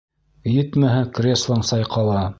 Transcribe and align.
Етмәһә, 0.53 1.03
креслаң 1.19 1.65
сайҡала. 1.73 2.29